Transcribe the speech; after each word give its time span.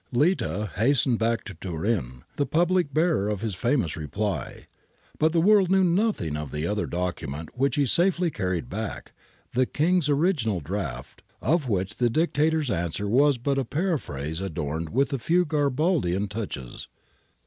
Litta 0.11 0.71
hastened 0.77 1.19
back 1.19 1.43
to 1.45 1.53
Turin, 1.53 2.23
the 2.35 2.47
public 2.47 2.91
bearer 2.91 3.29
of 3.29 3.41
this 3.41 3.55
COLLUSION 3.55 3.83
OF 3.83 3.89
VICTOR 3.91 3.99
EMMANUEL 4.01 4.27
103 4.29 4.69
famous 4.71 5.19
reply. 5.19 5.19
But 5.19 5.31
the 5.31 5.47
world 5.47 5.69
knew 5.69 5.83
nothing 5.83 6.35
of 6.35 6.51
the 6.51 6.65
other 6.65 6.87
document 6.87 7.49
which 7.55 7.75
he 7.75 7.85
safely 7.85 8.31
carried 8.31 8.67
back, 8.67 9.13
the 9.53 9.67
King's 9.67 10.09
ori 10.09 10.33
ginal 10.33 10.63
draft, 10.63 11.21
of 11.39 11.69
which 11.69 11.97
the 11.97 12.09
Dictator's 12.09 12.71
answer 12.71 13.07
was 13.07 13.37
but 13.37 13.59
a 13.59 13.63
paraphrase 13.63 14.41
adorned 14.41 14.89
with 14.89 15.13
a 15.13 15.19
few 15.19 15.45
Garibaldian 15.45 16.27
touches. 16.29 16.87